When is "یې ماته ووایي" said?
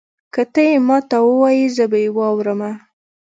0.69-1.65